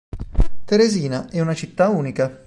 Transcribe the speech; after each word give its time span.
Teresina 0.65 1.29
è 1.29 1.39
una 1.41 1.53
città 1.53 1.89
unica. 1.89 2.39